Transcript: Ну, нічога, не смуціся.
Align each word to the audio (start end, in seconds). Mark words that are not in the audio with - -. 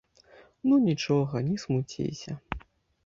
Ну, 0.69 0.73
нічога, 0.87 1.35
не 1.49 1.57
смуціся. 1.65 2.31